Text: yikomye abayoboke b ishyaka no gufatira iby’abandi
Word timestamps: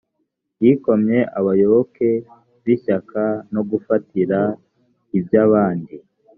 yikomye 0.63 1.19
abayoboke 1.39 2.09
b 2.63 2.65
ishyaka 2.75 3.23
no 3.53 3.61
gufatira 3.69 4.39
iby’abandi 5.17 5.95